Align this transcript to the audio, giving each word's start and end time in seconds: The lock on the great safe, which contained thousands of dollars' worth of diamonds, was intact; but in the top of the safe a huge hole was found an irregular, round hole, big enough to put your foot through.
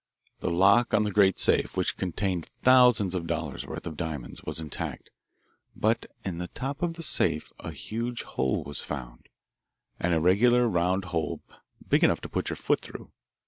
The 0.39 0.49
lock 0.49 0.95
on 0.95 1.03
the 1.03 1.11
great 1.11 1.37
safe, 1.37 1.77
which 1.77 1.95
contained 1.95 2.47
thousands 2.47 3.13
of 3.13 3.27
dollars' 3.27 3.67
worth 3.67 3.85
of 3.85 3.97
diamonds, 3.97 4.41
was 4.43 4.59
intact; 4.59 5.11
but 5.75 6.07
in 6.25 6.39
the 6.39 6.47
top 6.47 6.81
of 6.81 6.95
the 6.95 7.03
safe 7.03 7.51
a 7.59 7.69
huge 7.69 8.23
hole 8.23 8.63
was 8.63 8.81
found 8.81 9.29
an 9.99 10.11
irregular, 10.13 10.67
round 10.67 11.05
hole, 11.13 11.41
big 11.87 12.03
enough 12.03 12.19
to 12.21 12.29
put 12.29 12.49
your 12.49 12.57
foot 12.57 12.81
through. 12.81 13.11